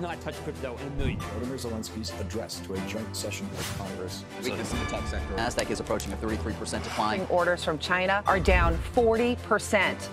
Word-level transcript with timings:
has 0.00 0.16
not 0.16 0.20
touched 0.22 0.42
crypto 0.44 0.76
in 0.78 0.86
a 0.86 0.90
million 0.96 1.20
years. 1.20 1.30
Vladimir 1.32 1.58
Zelensky's 1.58 2.20
address 2.20 2.60
to 2.60 2.74
a 2.74 2.78
joint 2.88 3.14
session 3.14 3.46
of 3.58 3.78
Congress. 3.78 4.24
Weakness 4.42 4.72
in 4.72 4.78
the 4.80 4.86
tech 4.86 5.06
sector. 5.06 5.34
NASDAQ 5.34 5.70
is 5.70 5.80
approaching 5.80 6.12
a 6.12 6.16
33% 6.16 6.82
decline. 6.82 7.26
Orders 7.28 7.64
from 7.64 7.78
China 7.78 8.22
are 8.26 8.40
down 8.40 8.78
40%. 8.94 10.08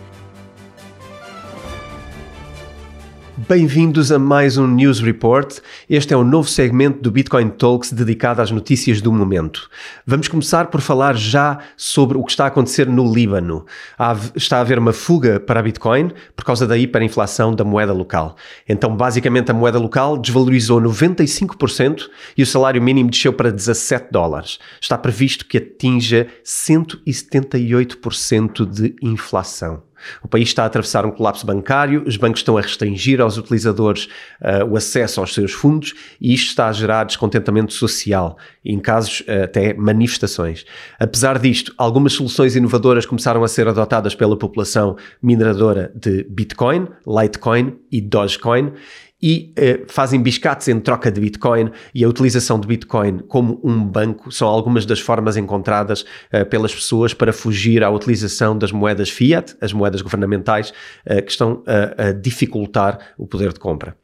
Bem-vindos 3.38 4.12
a 4.12 4.18
mais 4.18 4.58
um 4.58 4.66
News 4.66 5.00
Report. 5.00 5.60
Este 5.88 6.12
é 6.12 6.18
um 6.18 6.24
novo 6.24 6.50
segmento 6.50 7.04
do 7.04 7.12
Bitcoin 7.12 7.50
Talks 7.50 7.92
dedicado 7.92 8.42
às 8.42 8.50
notícias 8.50 9.00
do 9.00 9.14
momento. 9.14 9.70
Vamos 10.08 10.28
começar 10.28 10.72
por 10.72 10.82
falar 10.82 11.16
já 11.16 11.60
sobre 11.78 12.18
o 12.18 12.24
que 12.24 12.32
está 12.32 12.46
a 12.46 12.48
acontecer 12.48 12.88
no 12.88 13.14
Líbano. 13.14 13.64
Há, 13.96 14.18
está 14.36 14.58
a 14.58 14.62
haver 14.62 14.80
uma 14.80 14.92
fuga 14.92 15.40
para 15.40 15.60
a 15.60 15.64
Bitcoin 15.64 16.10
por 16.36 16.46
causa 16.46 16.66
da 16.66 16.80
hiperinflação 16.80 17.54
da 17.54 17.64
moeda 17.64 17.94
local. 17.94 18.36
Então, 18.68 18.98
basicamente, 18.98 19.52
a 19.52 19.54
moeda 19.54 19.78
local 19.78 20.18
desvalorizou 20.18 20.82
95% 20.82 22.10
e 22.36 22.42
o 22.42 22.48
salário 22.48 22.82
mínimo 22.82 23.12
desceu 23.12 23.32
para 23.32 23.52
17 23.52 24.08
dólares. 24.12 24.58
Está 24.82 24.98
previsto 24.98 25.46
que 25.46 25.60
atinja 25.60 26.26
178% 26.44 28.66
de 28.66 28.96
inflação. 29.00 29.86
O 30.22 30.28
país 30.28 30.50
está 30.50 30.64
a 30.64 30.66
atravessar 30.66 31.06
um 31.06 31.12
colapso 31.12 31.46
bancário, 31.46 32.04
os 32.06 32.18
bancos 32.18 32.42
estão 32.42 32.58
a 32.58 32.62
restringir 32.62 33.22
aos 33.22 33.38
utilizadores 33.38 34.06
uh, 34.42 34.66
o 34.70 34.78
acesso 34.78 35.20
aos 35.20 35.34
seus 35.34 35.52
fundos 35.52 35.94
e 36.20 36.34
isto 36.34 36.50
está 36.50 36.68
a 36.68 36.72
gerar 36.72 37.04
descontentamento 37.04 37.74
social, 37.74 38.38
em 38.64 38.80
casos 38.80 39.22
uh, 39.22 39.44
até 39.44 39.74
manifestações. 39.74 40.66
Apesar 41.00 41.40
disto, 41.40 41.74
algumas 41.78 42.14
soluções 42.14 42.56
inovadoras 42.56 43.06
começaram 43.06 43.44
a 43.44 43.48
ser 43.48 43.68
adotadas 43.68 44.16
pela 44.16 44.38
população 44.38 44.96
mineradora 45.22 45.92
de 45.96 46.24
Bitcoin, 46.30 46.88
Litecoin 47.06 47.78
e 47.92 48.02
Dogecoin 48.02 48.74
e 49.22 49.52
eh, 49.56 49.84
fazem 49.88 50.22
biscates 50.22 50.68
em 50.68 50.80
troca 50.80 51.12
de 51.12 51.20
Bitcoin 51.20 51.72
e 51.94 52.04
a 52.04 52.08
utilização 52.08 52.60
de 52.60 52.68
Bitcoin 52.68 53.20
como 53.28 53.60
um 53.64 53.84
banco 53.84 54.32
são 54.32 54.48
algumas 54.48 54.86
das 54.86 55.00
formas 55.00 55.38
encontradas 55.38 56.06
eh, 56.32 56.44
pelas 56.44 56.74
pessoas 56.74 57.14
para 57.14 57.34
fugir 57.34 57.84
à 57.84 57.90
utilização 57.90 58.58
das 58.58 58.72
moedas 58.72 59.10
fiat, 59.10 59.56
as 59.60 59.74
moedas 59.74 60.02
governamentais, 60.02 60.74
eh, 61.06 61.22
que 61.22 61.32
estão 61.32 61.64
a 61.66 62.12
dificultar 62.12 63.00
o 63.18 63.26
poder 63.26 63.54
de 63.54 63.60
compra. 63.60 63.96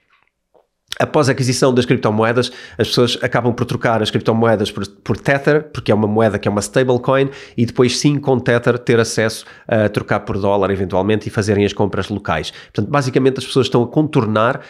Após 1.00 1.28
a 1.28 1.32
aquisição 1.32 1.74
das 1.74 1.86
criptomoedas, 1.86 2.52
as 2.78 2.88
pessoas 2.88 3.18
acabam 3.22 3.54
por 3.54 3.66
trocar 3.66 4.02
as 4.02 4.12
criptomoedas 4.12 4.72
por, 4.72 4.88
por, 4.88 5.18
Tether, 5.18 5.64
porque 5.74 5.92
é 5.92 5.96
uma 5.96 6.08
moeda 6.08 6.38
que 6.38 6.48
é 6.48 6.52
uma 6.52 6.62
stablecoin, 6.62 7.30
e 7.58 7.66
depois 7.66 7.98
sim, 7.98 8.20
com 8.20 8.40
Tether, 8.40 8.78
ter 8.78 9.00
acesso 9.00 9.46
a 9.68 9.90
trocar 9.90 10.20
por 10.22 10.38
dólar 10.38 10.70
eventualmente 10.70 11.28
e 11.28 11.32
fazerem 11.32 11.66
as 11.66 11.74
compras 11.74 12.10
locais. 12.10 12.52
Portanto, 12.52 12.90
basicamente 12.90 13.40
as 13.40 13.46
pessoas 13.46 13.66
estão 13.66 13.82
a 13.84 13.88
contornar 13.88 14.58
uh, 14.58 14.62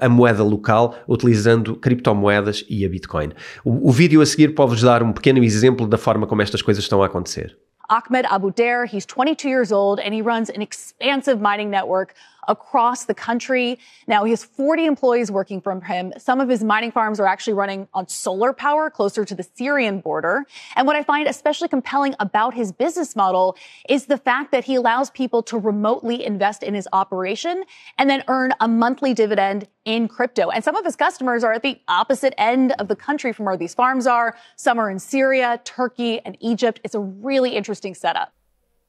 a 0.00 0.08
moeda 0.08 0.42
local 0.42 0.94
utilizando 1.08 1.76
criptomoedas 1.76 2.64
e 2.68 2.84
a 2.84 2.88
Bitcoin. 2.88 3.30
O, 3.64 3.88
o 3.88 3.92
vídeo 3.92 4.20
a 4.20 4.26
seguir 4.26 4.54
pode-vos 4.54 4.82
dar 4.82 5.02
um 5.02 5.12
pequeno 5.12 5.42
exemplo 5.42 5.86
da 5.86 5.96
forma 5.96 6.26
como 6.26 6.42
estas 6.42 6.60
coisas 6.60 6.84
estão 6.84 7.02
a 7.02 7.06
acontecer. 7.06 7.56
Ahmed 7.88 8.26
Abu 8.28 8.50
Dair, 8.50 8.84
he's 8.84 9.06
22 9.06 9.48
years 9.48 9.70
old 9.70 10.00
and 10.00 10.12
he 10.12 10.20
runs 10.20 10.50
an 10.50 10.60
expansive 10.60 11.40
mining 11.40 11.70
network 11.70 12.14
across 12.48 13.04
the 13.04 13.14
country. 13.14 13.78
Now 14.06 14.24
he 14.24 14.30
has 14.30 14.44
40 14.44 14.86
employees 14.86 15.30
working 15.30 15.60
for 15.60 15.78
him. 15.80 16.12
Some 16.18 16.40
of 16.40 16.48
his 16.48 16.62
mining 16.62 16.92
farms 16.92 17.20
are 17.20 17.26
actually 17.26 17.54
running 17.54 17.88
on 17.94 18.08
solar 18.08 18.52
power 18.52 18.90
closer 18.90 19.24
to 19.24 19.34
the 19.34 19.46
Syrian 19.54 20.00
border. 20.00 20.44
And 20.74 20.86
what 20.86 20.96
I 20.96 21.02
find 21.02 21.28
especially 21.28 21.68
compelling 21.68 22.14
about 22.20 22.54
his 22.54 22.72
business 22.72 23.16
model 23.16 23.56
is 23.88 24.06
the 24.06 24.18
fact 24.18 24.52
that 24.52 24.64
he 24.64 24.74
allows 24.74 25.10
people 25.10 25.42
to 25.44 25.58
remotely 25.58 26.24
invest 26.24 26.62
in 26.62 26.74
his 26.74 26.88
operation 26.92 27.64
and 27.98 28.08
then 28.08 28.22
earn 28.28 28.52
a 28.60 28.68
monthly 28.68 29.14
dividend 29.14 29.68
in 29.84 30.08
crypto. 30.08 30.50
And 30.50 30.62
some 30.62 30.76
of 30.76 30.84
his 30.84 30.96
customers 30.96 31.44
are 31.44 31.52
at 31.52 31.62
the 31.62 31.80
opposite 31.88 32.34
end 32.36 32.72
of 32.78 32.88
the 32.88 32.96
country 32.96 33.32
from 33.32 33.46
where 33.46 33.56
these 33.56 33.74
farms 33.74 34.06
are. 34.06 34.36
Some 34.56 34.78
are 34.78 34.90
in 34.90 34.98
Syria, 34.98 35.60
Turkey, 35.64 36.20
and 36.20 36.36
Egypt. 36.40 36.80
It's 36.84 36.94
a 36.94 37.00
really 37.00 37.50
interesting 37.50 37.94
setup. 37.94 38.35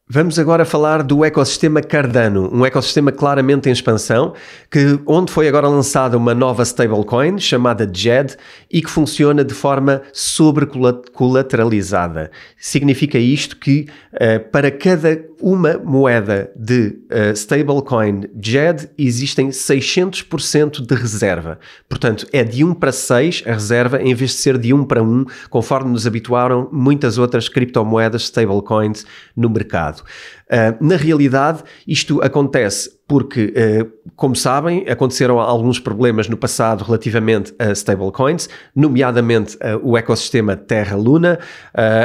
Vamos 0.09 0.39
agora 0.39 0.63
falar 0.63 1.03
do 1.03 1.25
ecossistema 1.25 1.81
Cardano, 1.81 2.49
um 2.53 2.65
ecossistema 2.65 3.11
claramente 3.11 3.67
em 3.67 3.73
expansão, 3.73 4.33
que, 4.71 4.97
onde 5.05 5.33
foi 5.33 5.49
agora 5.49 5.67
lançada 5.67 6.17
uma 6.17 6.33
nova 6.33 6.63
stablecoin 6.63 7.37
chamada 7.39 7.85
JED 7.85 8.37
e 8.71 8.81
que 8.81 8.89
funciona 8.89 9.43
de 9.43 9.53
forma 9.53 10.01
sobrecolateralizada. 10.13 12.31
Significa 12.57 13.19
isto 13.19 13.57
que 13.57 13.89
uh, 14.13 14.39
para 14.49 14.71
cada 14.71 15.21
uma 15.41 15.77
moeda 15.77 16.51
de 16.55 16.99
uh, 17.11 17.33
stablecoin 17.33 18.25
JED 18.41 18.89
existem 18.97 19.49
600% 19.49 20.85
de 20.85 20.95
reserva. 20.95 21.59
Portanto, 21.87 22.27
é 22.31 22.43
de 22.43 22.63
1 22.63 22.73
para 22.73 22.91
6 22.91 23.43
a 23.45 23.53
reserva 23.53 24.01
em 24.01 24.13
vez 24.13 24.31
de 24.31 24.37
ser 24.37 24.57
de 24.57 24.73
1 24.73 24.85
para 24.85 25.03
1, 25.03 25.25
conforme 25.49 25.91
nos 25.91 26.07
habituaram 26.07 26.69
muitas 26.71 27.17
outras 27.17 27.47
criptomoedas 27.47 28.23
stablecoins 28.23 29.05
no 29.35 29.49
mercado. 29.49 30.01
Uh, 30.49 30.83
na 30.83 30.95
realidade, 30.95 31.63
isto 31.87 32.21
acontece 32.21 32.96
porque, 33.07 33.53
uh, 33.55 34.09
como 34.17 34.35
sabem, 34.35 34.85
aconteceram 34.89 35.39
alguns 35.39 35.79
problemas 35.79 36.27
no 36.27 36.35
passado 36.35 36.83
relativamente 36.83 37.53
a 37.57 37.71
stablecoins, 37.71 38.49
nomeadamente 38.75 39.55
uh, 39.55 39.79
o 39.81 39.97
ecossistema 39.97 40.57
Terra-Luna. 40.57 41.39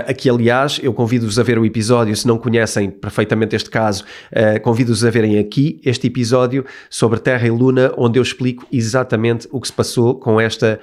aqui, 0.06 0.30
aliás, 0.30 0.78
eu 0.82 0.92
convido-vos 0.92 1.38
a 1.38 1.42
ver 1.42 1.58
o 1.58 1.66
episódio, 1.66 2.14
se 2.14 2.26
não 2.26 2.38
conhecem 2.38 2.90
perfeitamente 2.90 3.56
este 3.56 3.70
caso, 3.70 4.04
convido-vos 4.62 5.04
a 5.04 5.10
verem 5.10 5.38
aqui 5.38 5.80
este 5.84 6.06
episódio 6.06 6.64
sobre 6.90 7.18
Terra 7.18 7.46
e 7.46 7.50
Luna, 7.50 7.92
onde 7.96 8.18
eu 8.18 8.22
explico 8.22 8.66
exatamente 8.70 9.48
o 9.50 9.60
que 9.60 9.66
se 9.66 9.72
passou 9.72 10.14
com 10.14 10.40
esta 10.40 10.78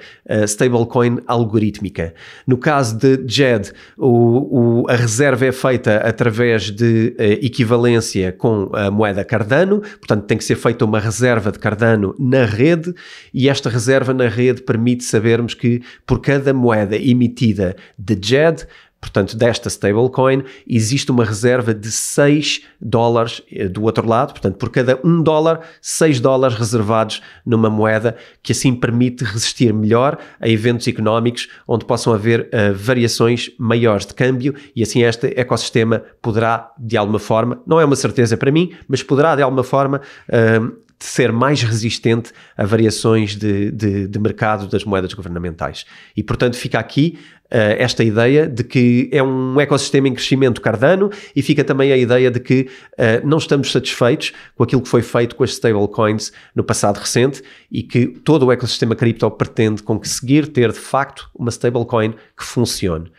stablecoin 0.46 1.18
algorítmica. 1.26 2.14
No 2.46 2.58
caso 2.58 2.98
de 2.98 3.24
JED, 3.26 3.72
o, 3.96 4.82
o, 4.82 4.90
a 4.90 4.96
reserva 4.96 5.46
é 5.46 5.52
feita 5.52 5.98
através 5.98 6.70
de 6.70 7.14
equivalência 7.40 8.32
com 8.32 8.70
a 8.74 8.90
moeda 8.90 9.24
Cardano, 9.24 9.82
portanto 10.10 10.26
tem 10.26 10.38
que 10.38 10.44
ser 10.44 10.56
feita 10.56 10.84
uma 10.84 10.98
reserva 10.98 11.52
de 11.52 11.58
Cardano 11.58 12.14
na 12.18 12.44
rede 12.44 12.92
e 13.32 13.48
esta 13.48 13.70
reserva 13.70 14.12
na 14.12 14.26
rede 14.26 14.62
permite 14.62 15.04
sabermos 15.04 15.54
que 15.54 15.82
por 16.04 16.20
cada 16.20 16.52
moeda 16.52 16.96
emitida 16.96 17.76
de 17.96 18.18
JED 18.20 18.66
portanto, 19.00 19.36
desta 19.36 19.68
stablecoin, 19.68 20.44
existe 20.68 21.10
uma 21.10 21.24
reserva 21.24 21.72
de 21.72 21.90
6 21.90 22.62
dólares 22.80 23.42
eh, 23.50 23.66
do 23.66 23.82
outro 23.84 24.06
lado, 24.06 24.32
portanto, 24.32 24.56
por 24.56 24.70
cada 24.70 25.00
1 25.02 25.22
dólar, 25.22 25.60
6 25.80 26.20
dólares 26.20 26.56
reservados 26.56 27.22
numa 27.44 27.70
moeda 27.70 28.16
que 28.42 28.52
assim 28.52 28.74
permite 28.74 29.24
resistir 29.24 29.72
melhor 29.72 30.18
a 30.38 30.48
eventos 30.48 30.86
económicos 30.86 31.48
onde 31.66 31.84
possam 31.84 32.12
haver 32.12 32.42
uh, 32.42 32.74
variações 32.74 33.50
maiores 33.58 34.04
de 34.04 34.14
câmbio 34.14 34.54
e 34.76 34.82
assim 34.82 35.02
este 35.02 35.28
ecossistema 35.38 36.02
poderá, 36.20 36.70
de 36.78 36.96
alguma 36.96 37.18
forma, 37.18 37.60
não 37.66 37.80
é 37.80 37.84
uma 37.84 37.96
certeza 37.96 38.36
para 38.36 38.52
mim, 38.52 38.72
mas 38.86 39.02
poderá 39.02 39.34
de 39.34 39.42
alguma 39.42 39.64
forma 39.64 40.00
uh, 40.28 40.89
ser 41.06 41.32
mais 41.32 41.62
resistente 41.62 42.32
a 42.56 42.64
variações 42.64 43.34
de, 43.34 43.70
de, 43.70 44.06
de, 44.06 44.18
mercado 44.18 44.68
das 44.68 44.84
moedas 44.84 45.12
governamentais. 45.14 45.86
E, 46.16 46.22
portanto, 46.22 46.56
fica 46.56 46.78
aqui 46.78 47.18
uh, 47.46 47.76
esta 47.78 48.04
ideia 48.04 48.46
de 48.46 48.62
que 48.62 49.08
é 49.12 49.22
um 49.22 49.58
ecossistema 49.60 50.08
em 50.08 50.14
crescimento 50.14 50.60
cardano 50.60 51.10
e 51.34 51.42
fica 51.42 51.64
também 51.64 51.92
a 51.92 51.96
ideia 51.96 52.30
de 52.30 52.38
que 52.38 52.68
uh, 52.92 53.26
não 53.26 53.38
estamos 53.38 53.72
satisfeitos 53.72 54.32
com 54.54 54.62
aquilo 54.62 54.82
que 54.82 54.88
foi 54.88 55.02
feito 55.02 55.34
com 55.34 55.42
as 55.42 55.50
stablecoins 55.50 56.32
no 56.54 56.62
passado 56.62 56.98
recente 56.98 57.42
e 57.70 57.82
que 57.82 58.06
todo 58.06 58.46
o 58.46 58.52
ecossistema 58.52 58.94
cripto 58.94 59.30
pretende 59.30 59.82
conseguir 59.82 60.48
ter, 60.48 60.70
de 60.70 60.78
facto, 60.78 61.30
uma 61.34 61.50
stablecoin 61.50 62.12
que 62.36 62.44
funcione. 62.44 63.10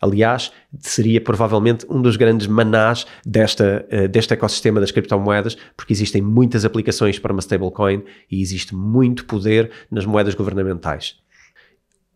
Aliás, 0.00 0.52
seria 0.78 1.20
provavelmente 1.20 1.86
um 1.88 2.02
dos 2.02 2.16
grandes 2.16 2.46
manás 2.46 3.06
desta, 3.24 3.86
uh, 3.90 4.08
deste 4.08 4.34
ecossistema 4.34 4.78
das 4.78 4.90
criptomoedas, 4.90 5.56
porque 5.76 5.92
existem 5.92 6.20
muitas 6.20 6.64
aplicações 6.64 7.18
para 7.18 7.32
uma 7.32 7.40
stablecoin 7.40 8.02
e 8.30 8.42
existe 8.42 8.74
muito 8.74 9.24
poder 9.24 9.70
nas 9.90 10.04
moedas 10.04 10.34
governamentais. 10.34 11.16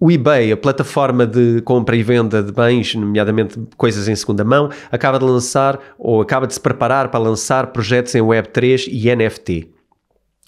O 0.03 0.11
eBay, 0.11 0.51
a 0.51 0.57
plataforma 0.57 1.27
de 1.27 1.61
compra 1.61 1.95
e 1.95 2.03
venda 2.03 2.43
de 2.43 2.51
bens, 2.53 2.95
nomeadamente 2.95 3.61
coisas 3.77 4.09
em 4.09 4.17
segunda 4.17 4.43
mão, 4.43 4.71
acaba 4.91 5.19
de 5.19 5.25
lançar 5.27 5.79
ou 5.99 6.23
acaba 6.23 6.47
de 6.47 6.55
se 6.55 6.61
preparar 6.61 7.11
para 7.11 7.21
lançar 7.21 7.67
projetos 7.67 8.15
em 8.15 8.23
Web3 8.23 8.89
e 8.91 9.15
NFT. 9.15 9.71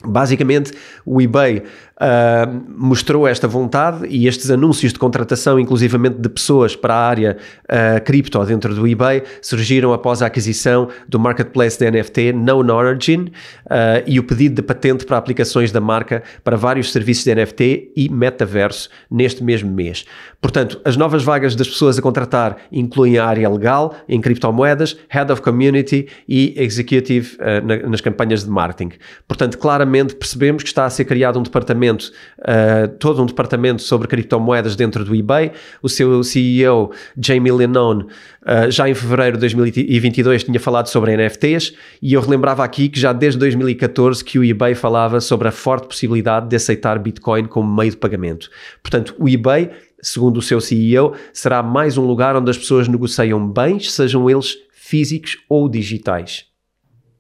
Basicamente, 0.05 0.73
o 1.05 1.21
eBay 1.21 1.63
uh, 1.97 2.63
mostrou 2.69 3.27
esta 3.27 3.47
vontade 3.47 4.07
e 4.09 4.27
estes 4.27 4.51
anúncios 4.51 4.93
de 4.93 4.99
contratação, 4.99 5.59
inclusivamente 5.59 6.19
de 6.19 6.29
pessoas 6.29 6.75
para 6.77 6.95
a 6.95 7.09
área 7.09 7.37
uh, 7.65 8.03
cripto 8.05 8.43
dentro 8.45 8.75
do 8.75 8.87
eBay, 8.87 9.23
surgiram 9.41 9.93
após 9.93 10.23
a 10.23 10.27
aquisição 10.27 10.89
do 11.09 11.19
marketplace 11.19 11.79
de 11.79 11.91
NFT 11.91 12.33
Known 12.33 12.71
Origin 12.71 13.31
uh, 13.67 14.03
e 14.07 14.19
o 14.19 14.25
pedido 14.25 14.57
de 14.57 14.63
patente 14.63 15.05
para 15.05 15.17
aplicações 15.17 15.71
da 15.71 15.81
marca 15.81 16.23
para 16.43 16.57
vários 16.57 16.93
serviços 16.93 17.25
de 17.25 17.35
NFT 17.35 17.93
e 17.97 18.09
metaverso 18.09 18.89
neste 19.11 19.43
mesmo 19.43 19.71
mês. 19.71 20.05
Portanto, 20.41 20.81
as 20.85 20.97
novas 20.97 21.23
vagas 21.23 21.55
das 21.55 21.69
pessoas 21.69 21.99
a 21.99 22.03
contratar 22.03 22.57
incluem 22.71 23.19
a 23.19 23.27
área 23.27 23.49
legal 23.49 23.95
em 24.09 24.21
criptomoedas, 24.21 24.97
Head 25.09 25.31
of 25.31 25.41
Community 25.43 26.09
e 26.29 26.55
Executive 26.57 27.37
na, 27.65 27.89
nas 27.89 28.01
campanhas 28.01 28.45
de 28.45 28.51
marketing. 28.51 28.93
Portanto, 29.29 29.57
claramente 29.59 30.17
percebemos 30.17 30.63
que 30.63 30.69
está 30.69 30.85
a 30.85 30.91
ser 30.91 31.05
criado 31.05 31.39
um 31.39 31.43
departamento, 31.43 31.92
uh, 32.01 32.89
todo 32.99 33.23
um 33.23 33.27
departamento 33.27 33.83
sobre 33.83 34.09
criptomoedas 34.09 34.77
dentro 34.77 35.05
do 35.05 35.15
eBay. 35.15 35.53
O 35.83 35.89
seu 35.89 36.23
CEO, 36.23 36.93
Jamie 37.17 37.53
Lennon, 37.53 38.03
uh, 38.03 38.71
já 38.71 38.89
em 38.89 38.95
fevereiro 38.95 39.37
de 39.37 39.41
2022 39.41 40.45
tinha 40.45 40.61
falado 40.61 40.89
sobre 40.89 41.17
NFTs 41.17 41.75
e 42.01 42.15
eu 42.15 42.21
relembrava 42.21 42.65
aqui 42.65 42.89
que 42.89 42.99
já 42.99 43.13
desde 43.13 43.39
2014 43.39 44.25
que 44.25 44.39
o 44.39 44.45
eBay 44.45 44.75
falava 44.75 45.21
sobre 45.21 45.49
a 45.49 45.53
forte 45.53 45.87
possibilidade 45.87 46.49
de 46.49 46.57
aceitar 46.57 46.99
Bitcoin 46.99 47.45
como 47.47 47.75
meio 47.75 47.91
de 47.91 47.97
pagamento. 47.97 48.49
Portanto, 48.83 49.15
o 49.19 49.29
eBay 49.29 49.71
segundo 50.03 50.39
o 50.39 50.43
seu 50.43 50.61
CEO, 50.61 51.15
será 51.33 51.63
mais 51.63 51.97
um 51.97 52.05
lugar 52.05 52.35
onde 52.35 52.51
as 52.51 52.59
pessoas 52.59 52.89
negociam 52.89 53.49
bens, 53.49 53.93
sejam 53.93 54.29
eles 54.29 54.57
físicos 54.73 55.39
ou 55.49 55.69
digitais. 55.69 56.52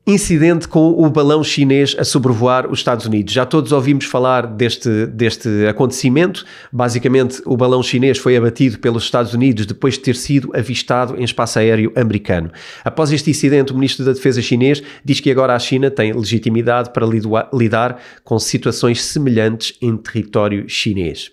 Incidente 0.04 0.66
com 0.66 0.90
o 0.90 1.08
balão 1.08 1.44
chinês 1.44 1.94
a 1.96 2.02
sobrevoar 2.02 2.69
os 2.69 2.81
Estados 2.81 3.06
Unidos. 3.06 3.32
Já 3.32 3.46
todos 3.46 3.70
ouvimos 3.70 4.04
falar 4.04 4.49
deste, 4.49 5.06
deste 5.06 5.49
acontecimento. 5.69 6.44
Basicamente, 6.72 7.40
o 7.46 7.56
balão 7.56 7.84
chinês 7.84 8.19
foi 8.19 8.37
abatido 8.37 8.81
pelos 8.81 9.04
Estados 9.04 9.32
Unidos 9.32 9.64
depois 9.64 9.94
de 9.94 10.00
ter 10.00 10.16
sido 10.16 10.50
avistado 10.56 11.16
em 11.16 11.22
espaço 11.22 11.60
aéreo 11.60 11.93
americano. 11.94 12.50
Após 12.84 13.12
este 13.12 13.31
incidente, 13.31 13.70
o 13.70 13.76
ministro 13.76 14.04
da 14.04 14.12
Defesa 14.12 14.43
chinês 14.43 14.82
diz 15.04 15.20
que 15.20 15.31
agora 15.31 15.54
a 15.54 15.58
China 15.60 15.88
tem 15.88 16.12
legitimidade 16.12 16.90
para 16.90 17.06
lidar 17.52 18.00
com 18.25 18.40
situações 18.40 19.00
semelhantes 19.05 19.78
em 19.81 19.96
território 19.96 20.69
chinês. 20.69 21.31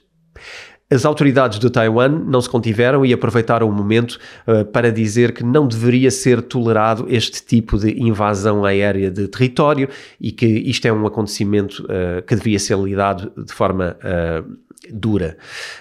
As 0.92 1.06
autoridades 1.06 1.60
de 1.60 1.70
Taiwan 1.70 2.10
não 2.10 2.42
se 2.42 2.50
contiveram 2.50 3.06
e 3.06 3.14
aproveitaram 3.14 3.70
o 3.70 3.72
momento 3.72 4.20
uh, 4.48 4.66
para 4.66 4.92
dizer 4.92 5.34
que 5.34 5.44
não 5.44 5.68
deveria 5.68 6.10
ser 6.10 6.42
tolerado 6.42 7.06
este 7.08 7.46
tipo 7.46 7.78
de 7.78 7.92
invasão 8.02 8.66
aérea 8.66 9.12
de 9.12 9.28
território 9.28 9.88
e 10.20 10.32
que 10.32 10.48
isto 10.48 10.88
é 10.88 10.92
um 10.92 11.06
acontecimento 11.06 11.84
uh, 11.84 12.24
que 12.26 12.36
devia 12.36 12.58
ser 12.58 12.76
lidado 12.80 13.32
de 13.38 13.54
forma 13.54 13.98
uh, 14.00 14.58
dura. 14.92 15.38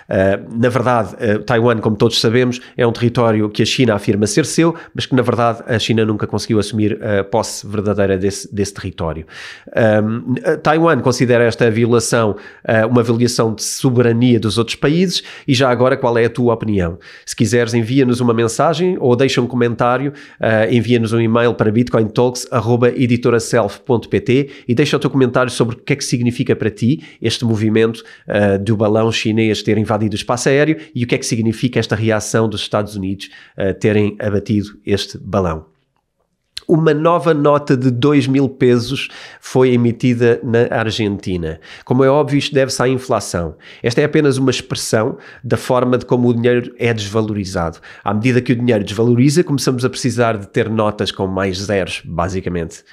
Uh, 0.08 0.58
na 0.58 0.69
verdade, 0.69 1.14
uh, 1.14 1.38
Taiwan, 1.43 1.78
como 1.78 1.96
todos 1.96 2.20
sabemos, 2.20 2.60
é 2.76 2.87
um 2.87 2.93
território 2.93 3.49
que 3.49 3.62
a 3.62 3.66
China 3.66 3.94
afirma 3.94 4.26
ser 4.26 4.44
seu, 4.46 4.75
mas 4.94 5.06
que 5.06 5.14
na 5.14 5.22
verdade 5.22 5.62
a 5.66 5.78
China 5.78 6.05
nunca 6.05 6.26
conseguiu 6.26 6.58
assumir 6.58 6.99
a 7.02 7.25
posse 7.25 7.66
verdadeira 7.66 8.19
desse, 8.19 8.55
desse 8.55 8.75
território. 8.75 9.25
Um, 10.02 10.34
Taiwan 10.62 11.00
considera 11.00 11.44
esta 11.44 11.70
violação 11.70 12.37
uh, 12.64 12.87
uma 12.88 13.02
violação 13.02 13.55
de 13.55 13.62
soberania 13.62 14.40
dos 14.40 14.56
outros 14.58 14.76
países 14.76 15.22
e 15.46 15.55
já 15.55 15.70
agora 15.70 15.96
qual 15.96 16.19
é 16.19 16.25
a 16.25 16.31
tua 16.31 16.52
opinião? 16.55 16.99
Se 17.25 17.37
quiseres 17.37 17.75
envia-nos 17.75 18.20
uma 18.20 18.34
mensagem 18.34 18.96
ou 19.00 19.14
deixa 19.16 19.40
um 19.40 19.46
comentário, 19.46 20.12
envia-nos 20.70 21.12
um 21.12 21.20
e-mail 21.20 21.55
para 21.55 21.70
bitcointalks.editoraself.pt 21.70 24.50
e 24.66 24.75
deixa 24.75 24.96
o 24.96 25.00
teu 25.00 25.10
comentário 25.10 25.50
sobre 25.50 25.76
o 25.76 25.78
que 25.78 25.93
é 25.93 25.96
que 25.96 26.05
significa 26.05 26.56
para 26.56 26.70
ti 26.70 27.05
este 27.20 27.44
movimento 27.44 28.02
do 28.60 28.76
balão 28.99 29.12
chinês 29.12 29.62
ter 29.62 29.79
invadido 29.79 30.15
o 30.15 30.17
espaço 30.17 30.49
aéreo 30.49 30.77
e 30.95 31.05
o 31.05 31.06
que 31.06 31.15
é 31.15 31.19
que 31.19 31.27
significa 31.27 31.79
esta 31.79 31.95
reação 31.95 32.49
dos 32.49 32.61
Estados 32.61 32.97
Unidos 32.97 33.31
uh, 33.56 33.73
terem 33.75 34.17
abatido 34.21 34.79
este 34.85 35.19
balão 35.19 35.67
uma 36.69 36.93
nova 36.93 37.33
nota 37.33 37.75
de 37.75 37.91
2 37.91 38.27
mil 38.27 38.47
pesos 38.47 39.09
foi 39.41 39.73
emitida 39.73 40.39
na 40.45 40.69
Argentina. 40.71 41.59
Como 41.83 42.05
é 42.05 42.11
óbvio, 42.11 42.37
isto 42.37 42.55
deve-se 42.55 42.83
à 42.83 42.87
inflação. 42.87 43.56
Esta 43.83 44.03
é 44.03 44.05
apenas 44.05 44.37
uma 44.37 44.50
expressão 44.50 45.17
da 45.43 45.56
forma 45.56 45.97
de 45.97 46.05
como 46.05 46.29
o 46.29 46.35
dinheiro 46.35 46.75
é 46.79 46.93
desvalorizado. 46.93 47.79
À 48.05 48.12
medida 48.12 48.43
que 48.43 48.53
o 48.53 48.56
dinheiro 48.56 48.85
desvaloriza, 48.85 49.43
começamos 49.43 49.83
a 49.83 49.89
precisar 49.89 50.37
de 50.37 50.47
ter 50.47 50.69
notas 50.69 51.11
com 51.11 51.27
mais 51.27 51.56
zeros, 51.56 52.03
basicamente. 52.05 52.85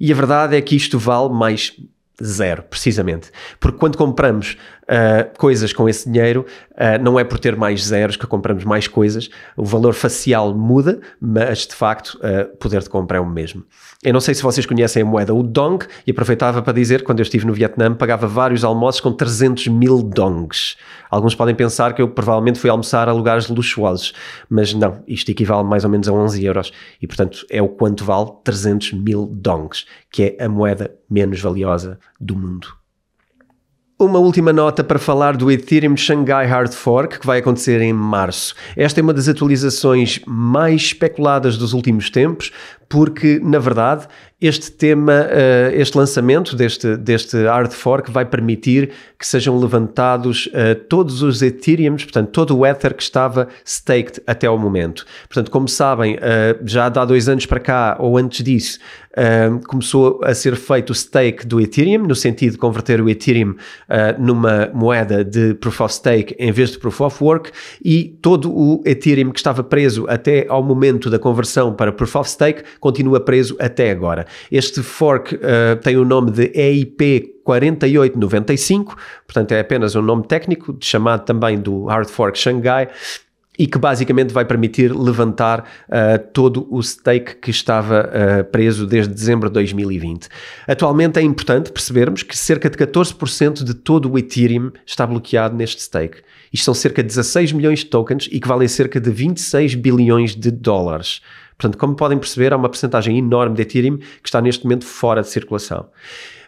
E 0.00 0.10
a 0.10 0.14
verdade 0.14 0.56
é 0.56 0.60
que 0.60 0.74
isto 0.74 0.98
vale 0.98 1.32
mais 1.32 1.72
zero, 2.22 2.62
precisamente. 2.62 3.30
Porque 3.58 3.78
quando 3.78 3.96
compramos 3.96 4.56
uh, 4.90 5.38
coisas 5.38 5.72
com 5.72 5.88
esse 5.88 6.10
dinheiro, 6.10 6.44
uh, 6.72 7.02
não 7.02 7.18
é 7.18 7.24
por 7.24 7.38
ter 7.38 7.56
mais 7.56 7.84
zeros 7.84 8.16
que 8.16 8.26
compramos 8.26 8.64
mais 8.64 8.88
coisas, 8.88 9.30
o 9.56 9.64
valor 9.64 9.94
facial 9.94 10.54
muda, 10.54 11.00
mas 11.20 11.66
de 11.66 11.74
facto 11.74 12.18
uh, 12.18 12.52
o 12.52 12.56
poder 12.56 12.82
de 12.82 12.90
compra 12.90 13.18
é 13.18 13.20
o 13.20 13.26
mesmo. 13.26 13.64
Eu 14.02 14.12
não 14.12 14.20
sei 14.20 14.34
se 14.34 14.42
vocês 14.42 14.66
conhecem 14.66 15.02
a 15.02 15.04
moeda, 15.04 15.34
o 15.34 15.42
dong, 15.42 15.86
e 16.06 16.10
aproveitava 16.10 16.62
para 16.62 16.72
dizer 16.72 17.04
quando 17.04 17.20
eu 17.20 17.22
estive 17.22 17.46
no 17.46 17.52
Vietnã 17.52 17.94
pagava 17.94 18.26
vários 18.26 18.64
almoços 18.64 19.00
com 19.00 19.12
300 19.12 19.68
mil 19.68 20.02
dongs. 20.02 20.76
Alguns 21.10 21.34
podem 21.34 21.54
pensar 21.54 21.92
que 21.92 22.00
eu 22.00 22.08
provavelmente 22.08 22.58
fui 22.58 22.70
almoçar 22.70 23.08
a 23.08 23.12
lugares 23.12 23.48
luxuosos, 23.48 24.14
mas 24.48 24.72
não, 24.72 25.02
isto 25.06 25.30
equivale 25.30 25.64
mais 25.64 25.84
ou 25.84 25.90
menos 25.90 26.08
a 26.08 26.12
11 26.12 26.44
euros 26.44 26.72
e 27.00 27.06
portanto 27.06 27.44
é 27.50 27.60
o 27.60 27.68
quanto 27.68 28.04
vale 28.04 28.30
300 28.44 28.92
mil 28.92 29.26
dongs, 29.26 29.86
que 30.10 30.36
é 30.38 30.44
a 30.44 30.48
moeda 30.48 30.94
menos 31.10 31.40
valiosa 31.40 31.98
do 32.20 32.36
mundo. 32.36 32.68
Uma 33.98 34.18
última 34.18 34.50
nota 34.50 34.82
para 34.82 34.98
falar 34.98 35.36
do 35.36 35.50
Ethereum 35.50 35.94
Shanghai 35.94 36.46
Hard 36.46 36.72
Fork 36.72 37.18
que 37.18 37.26
vai 37.26 37.38
acontecer 37.38 37.82
em 37.82 37.92
março. 37.92 38.54
Esta 38.74 38.98
é 38.98 39.02
uma 39.02 39.12
das 39.12 39.28
atualizações 39.28 40.20
mais 40.26 40.82
especuladas 40.82 41.58
dos 41.58 41.74
últimos 41.74 42.08
tempos, 42.08 42.50
porque 42.88 43.38
na 43.42 43.58
verdade 43.58 44.08
este 44.40 44.72
tema, 44.72 45.26
uh, 45.26 45.74
este 45.74 45.98
lançamento 45.98 46.56
deste, 46.56 46.96
deste 46.96 47.36
hard 47.44 47.72
fork 47.72 48.10
vai 48.10 48.24
permitir 48.24 48.90
que 49.18 49.26
sejam 49.26 49.58
levantados 49.60 50.46
uh, 50.46 50.74
todos 50.88 51.22
os 51.22 51.42
Ethereums, 51.42 52.04
portanto, 52.04 52.30
todo 52.30 52.56
o 52.56 52.64
Ether 52.64 52.94
que 52.94 53.02
estava 53.02 53.48
staked 53.64 54.22
até 54.26 54.46
ao 54.46 54.58
momento. 54.58 55.04
Portanto, 55.28 55.50
como 55.50 55.68
sabem, 55.68 56.14
uh, 56.14 56.58
já 56.64 56.86
há 56.86 57.04
dois 57.04 57.28
anos 57.28 57.44
para 57.44 57.60
cá, 57.60 57.96
ou 58.00 58.16
antes 58.16 58.42
disso, 58.42 58.78
começou 59.66 60.20
a 60.22 60.32
ser 60.32 60.54
feito 60.54 60.90
o 60.90 60.94
stake 60.94 61.44
do 61.44 61.60
Ethereum, 61.60 62.06
no 62.06 62.14
sentido 62.14 62.52
de 62.52 62.58
converter 62.58 63.00
o 63.00 63.10
Ethereum 63.10 63.56
numa 64.20 64.70
moeda 64.72 65.24
de 65.24 65.54
Proof 65.54 65.80
of 65.80 65.94
Stake 65.94 66.36
em 66.38 66.52
vez 66.52 66.70
de 66.70 66.78
Proof 66.78 67.00
of 67.00 67.24
Work, 67.24 67.50
e 67.84 68.16
todo 68.22 68.56
o 68.56 68.80
Ethereum 68.86 69.32
que 69.32 69.40
estava 69.40 69.64
preso 69.64 70.06
até 70.08 70.46
ao 70.48 70.62
momento 70.62 71.10
da 71.10 71.18
conversão 71.18 71.74
para 71.74 71.90
Proof 71.90 72.14
of 72.14 72.30
Stake 72.30 72.62
continua 72.78 73.18
preso 73.18 73.56
até 73.58 73.90
agora. 73.90 74.26
Este 74.50 74.82
fork 74.82 75.34
uh, 75.34 75.40
tem 75.82 75.96
o 75.96 76.04
nome 76.04 76.30
de 76.30 76.50
EIP 76.54 77.40
4895, 77.44 78.96
portanto 79.26 79.52
é 79.52 79.60
apenas 79.60 79.96
um 79.96 80.02
nome 80.02 80.24
técnico, 80.26 80.76
chamado 80.80 81.24
também 81.24 81.58
do 81.58 81.86
Hard 81.86 82.08
Fork 82.08 82.38
Shanghai, 82.38 82.88
e 83.60 83.66
que 83.66 83.78
basicamente 83.78 84.32
vai 84.32 84.44
permitir 84.44 84.90
levantar 84.90 85.60
uh, 85.60 86.18
todo 86.32 86.66
o 86.70 86.82
stake 86.82 87.36
que 87.36 87.50
estava 87.50 88.08
uh, 88.08 88.44
preso 88.44 88.86
desde 88.86 89.12
dezembro 89.12 89.50
de 89.50 89.52
2020. 89.52 90.28
Atualmente 90.66 91.18
é 91.18 91.22
importante 91.22 91.70
percebermos 91.70 92.22
que 92.22 92.34
cerca 92.38 92.70
de 92.70 92.78
14% 92.78 93.62
de 93.62 93.74
todo 93.74 94.10
o 94.10 94.18
Ethereum 94.18 94.70
está 94.86 95.06
bloqueado 95.06 95.54
neste 95.54 95.82
stake. 95.82 96.22
Isto 96.50 96.64
são 96.64 96.74
cerca 96.74 97.02
de 97.02 97.08
16 97.08 97.52
milhões 97.52 97.80
de 97.80 97.86
tokens 97.86 98.30
e 98.32 98.40
que 98.40 98.48
valem 98.48 98.66
cerca 98.66 98.98
de 98.98 99.10
26 99.10 99.74
bilhões 99.74 100.34
de 100.34 100.50
dólares. 100.50 101.20
Portanto, 101.60 101.76
como 101.76 101.94
podem 101.94 102.18
perceber, 102.18 102.54
há 102.54 102.56
uma 102.56 102.70
porcentagem 102.70 103.18
enorme 103.18 103.54
de 103.54 103.62
Ethereum 103.62 103.98
que 103.98 104.06
está 104.24 104.40
neste 104.40 104.64
momento 104.64 104.86
fora 104.86 105.20
de 105.20 105.28
circulação. 105.28 105.88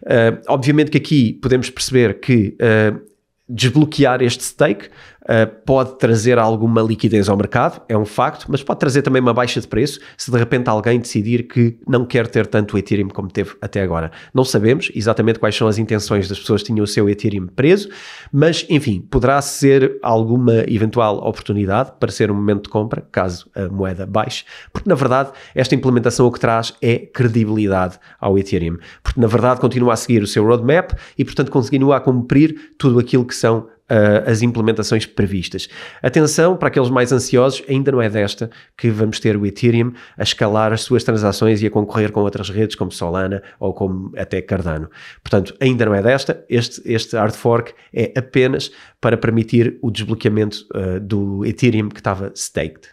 Uh, 0.02 0.40
obviamente 0.48 0.90
que 0.90 0.96
aqui 0.96 1.34
podemos 1.34 1.68
perceber 1.68 2.18
que 2.18 2.56
uh, 2.56 2.98
desbloquear 3.46 4.22
este 4.22 4.42
stake 4.42 4.88
uh, 5.22 5.50
pode 5.64 5.98
trazer 5.98 6.38
alguma 6.38 6.82
liquidez 6.82 7.28
ao 7.28 7.36
mercado, 7.36 7.82
é 7.88 7.96
um 7.96 8.04
facto, 8.04 8.46
mas 8.48 8.62
pode 8.62 8.80
trazer 8.80 9.02
também 9.02 9.20
uma 9.20 9.34
baixa 9.34 9.60
de 9.60 9.68
preço 9.68 10.00
se 10.16 10.30
de 10.30 10.38
repente 10.38 10.68
alguém 10.68 11.00
decidir 11.00 11.44
que 11.44 11.78
não 11.86 12.04
quer 12.04 12.26
ter 12.26 12.46
tanto 12.46 12.76
Ethereum 12.76 13.08
como 13.08 13.28
teve 13.28 13.54
até 13.60 13.82
agora. 13.82 14.10
Não 14.34 14.44
sabemos 14.44 14.90
exatamente 14.94 15.38
quais 15.38 15.56
são 15.56 15.68
as 15.68 15.78
intenções 15.78 16.28
das 16.28 16.38
pessoas 16.38 16.62
que 16.62 16.68
tinham 16.68 16.84
o 16.84 16.86
seu 16.86 17.08
Ethereum 17.08 17.46
preso, 17.46 17.88
mas 18.32 18.66
enfim, 18.68 19.00
poderá 19.10 19.40
ser 19.40 19.98
alguma 20.02 20.64
eventual 20.68 21.18
oportunidade 21.18 21.92
para 21.98 22.10
ser 22.10 22.30
um 22.30 22.34
momento 22.34 22.64
de 22.64 22.70
compra, 22.70 23.06
caso 23.12 23.48
a 23.54 23.68
moeda 23.68 24.06
baixe, 24.06 24.44
porque 24.72 24.88
na 24.88 24.94
verdade 24.94 25.30
esta 25.54 25.74
implementação 25.74 26.26
o 26.26 26.32
que 26.32 26.40
traz 26.40 26.74
é 26.80 26.98
credibilidade 26.98 27.98
ao 28.20 28.38
Ethereum, 28.38 28.78
porque 29.02 29.20
na 29.20 29.26
verdade 29.26 29.60
continua 29.60 29.92
a 29.92 29.96
seguir 29.96 30.22
o 30.22 30.26
seu 30.26 30.44
roadmap 30.44 30.92
e 31.16 31.24
portanto 31.24 31.50
continua 31.50 31.96
a 31.96 32.00
cumprir 32.00 32.72
tudo 32.78 32.98
aquilo 32.98 33.24
que 33.24 33.34
são 33.34 33.68
uh, 33.92 34.30
as 34.30 34.40
implementações 34.40 35.04
previstas. 35.04 35.68
Atenção 36.02 36.56
para 36.56 36.68
aqueles 36.68 36.88
mais 36.88 37.12
ansiosos, 37.12 37.62
ainda 37.68 37.92
não 37.92 38.00
é 38.00 38.08
desta 38.08 38.50
que 38.76 38.90
vamos 38.90 39.20
ter 39.20 39.36
o 39.36 39.44
Ethereum 39.44 39.92
a 40.16 40.22
escalar 40.22 40.72
as 40.72 40.80
suas 40.80 41.04
transações 41.04 41.62
e 41.62 41.66
a 41.66 41.70
concorrer 41.70 42.10
com 42.10 42.20
outras 42.20 42.48
redes 42.48 42.74
como 42.74 42.90
Solana 42.90 43.42
ou 43.60 43.74
como 43.74 44.10
até 44.16 44.40
Cardano. 44.40 44.88
Portanto, 45.22 45.54
ainda 45.60 45.84
não 45.84 45.94
é 45.94 46.02
desta, 46.02 46.44
este, 46.48 46.80
este 46.84 47.16
hard 47.16 47.34
fork 47.34 47.74
é 47.92 48.12
apenas 48.16 48.70
para 49.00 49.16
permitir 49.16 49.78
o 49.82 49.90
desbloqueamento 49.90 50.66
uh, 50.74 50.98
do 50.98 51.44
Ethereum 51.44 51.88
que 51.88 52.00
estava 52.00 52.32
staked. 52.34 52.88